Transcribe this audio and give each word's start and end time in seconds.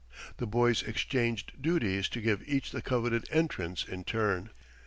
The 0.37 0.47
boys 0.47 0.81
exchanged 0.81 1.61
duties 1.61 2.09
to 2.09 2.21
give 2.21 2.41
each 2.47 2.71
the 2.71 2.81
coveted 2.81 3.25
entrance 3.29 3.83
in 3.87 4.03
turn. 4.03 4.49